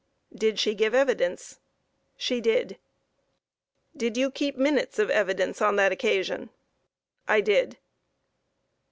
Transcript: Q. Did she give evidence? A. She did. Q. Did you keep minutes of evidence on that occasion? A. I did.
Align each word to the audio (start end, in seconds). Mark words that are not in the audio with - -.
Q. 0.31 0.39
Did 0.39 0.59
she 0.59 0.73
give 0.73 0.95
evidence? 0.95 1.51
A. 1.51 2.19
She 2.19 2.41
did. 2.41 2.69
Q. 2.69 2.75
Did 3.97 4.17
you 4.17 4.31
keep 4.31 4.57
minutes 4.57 4.97
of 4.97 5.11
evidence 5.11 5.61
on 5.61 5.75
that 5.75 5.91
occasion? 5.91 6.49
A. 7.27 7.33
I 7.33 7.41
did. 7.41 7.77